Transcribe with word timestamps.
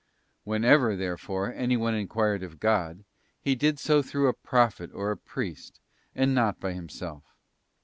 Whenever, 0.45 0.95
therefore, 0.95 1.53
anyone 1.53 1.93
enquired 1.93 2.41
of 2.41 2.59
God, 2.59 3.03
he 3.39 3.53
did 3.53 3.77
so 3.77 4.01
through 4.01 4.27
a 4.29 4.33
prophet 4.33 4.89
or 4.95 5.11
a 5.11 5.15
priest, 5.15 5.79
and 6.15 6.33
not 6.33 6.59
by 6.59 6.73
himself. 6.73 7.35